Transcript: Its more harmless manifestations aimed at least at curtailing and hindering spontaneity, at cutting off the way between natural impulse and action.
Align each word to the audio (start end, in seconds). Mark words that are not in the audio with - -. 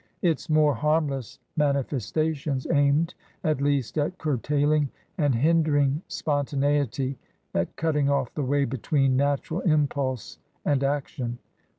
Its 0.23 0.49
more 0.49 0.73
harmless 0.73 1.37
manifestations 1.55 2.65
aimed 2.71 3.13
at 3.43 3.61
least 3.61 3.99
at 3.99 4.17
curtailing 4.17 4.89
and 5.19 5.35
hindering 5.35 6.01
spontaneity, 6.07 7.19
at 7.53 7.75
cutting 7.75 8.09
off 8.09 8.33
the 8.33 8.41
way 8.41 8.65
between 8.65 9.15
natural 9.15 9.61
impulse 9.61 10.39
and 10.65 10.83
action. 10.83 11.37